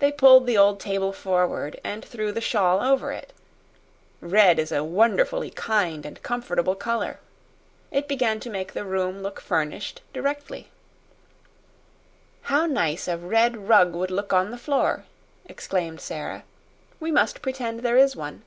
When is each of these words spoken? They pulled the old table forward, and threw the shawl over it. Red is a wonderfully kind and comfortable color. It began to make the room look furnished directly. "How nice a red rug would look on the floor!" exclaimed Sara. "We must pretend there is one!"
They 0.00 0.10
pulled 0.10 0.46
the 0.46 0.58
old 0.58 0.80
table 0.80 1.12
forward, 1.12 1.80
and 1.84 2.04
threw 2.04 2.32
the 2.32 2.40
shawl 2.40 2.80
over 2.82 3.12
it. 3.12 3.32
Red 4.20 4.58
is 4.58 4.72
a 4.72 4.82
wonderfully 4.82 5.50
kind 5.52 6.04
and 6.04 6.20
comfortable 6.24 6.74
color. 6.74 7.20
It 7.92 8.08
began 8.08 8.40
to 8.40 8.50
make 8.50 8.72
the 8.72 8.84
room 8.84 9.22
look 9.22 9.40
furnished 9.40 10.00
directly. 10.12 10.70
"How 12.50 12.66
nice 12.66 13.06
a 13.06 13.16
red 13.16 13.68
rug 13.68 13.92
would 13.94 14.10
look 14.10 14.32
on 14.32 14.50
the 14.50 14.58
floor!" 14.58 15.04
exclaimed 15.44 16.00
Sara. 16.00 16.42
"We 16.98 17.12
must 17.12 17.42
pretend 17.42 17.78
there 17.82 17.96
is 17.96 18.16
one!" 18.16 18.42